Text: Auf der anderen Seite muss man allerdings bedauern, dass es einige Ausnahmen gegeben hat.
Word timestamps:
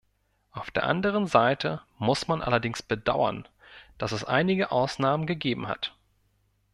Auf 0.49 0.71
der 0.71 0.85
anderen 0.87 1.27
Seite 1.27 1.81
muss 1.99 2.27
man 2.27 2.41
allerdings 2.41 2.81
bedauern, 2.81 3.47
dass 3.99 4.11
es 4.13 4.23
einige 4.23 4.71
Ausnahmen 4.71 5.27
gegeben 5.27 5.67
hat. 5.67 5.93